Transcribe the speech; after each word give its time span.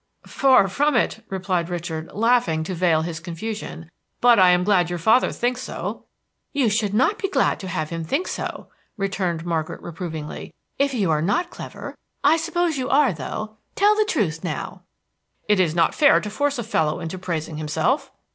"Far 0.25 0.67
from 0.67 0.95
it," 0.95 1.23
replied 1.29 1.69
Richard, 1.69 2.11
laughing 2.11 2.63
to 2.63 2.73
veil 2.73 3.03
his 3.03 3.19
confusion, 3.19 3.91
"but 4.19 4.39
I 4.39 4.49
am 4.49 4.63
glad 4.63 4.89
your 4.89 4.97
father 4.97 5.31
thinks 5.31 5.61
so." 5.61 6.05
"You 6.53 6.71
should 6.71 6.95
not 6.95 7.19
be 7.19 7.27
glad 7.29 7.59
to 7.59 7.67
have 7.67 7.91
him 7.91 8.03
think 8.03 8.27
so," 8.27 8.69
returned 8.97 9.45
Margaret 9.45 9.79
reprovingly, 9.79 10.55
"if 10.79 10.95
you 10.95 11.11
are 11.11 11.21
not 11.21 11.51
clever. 11.51 11.95
I 12.23 12.37
suppose 12.37 12.79
you 12.79 12.89
are, 12.89 13.13
though. 13.13 13.57
Tell 13.75 13.95
the 13.95 14.05
truth, 14.09 14.43
now." 14.43 14.81
"It 15.47 15.59
is 15.59 15.75
not 15.75 15.93
fair 15.93 16.19
to 16.19 16.31
force 16.31 16.57
a 16.57 16.63
fellow 16.63 16.99
into 16.99 17.19
praising 17.19 17.57
himself." 17.57 18.09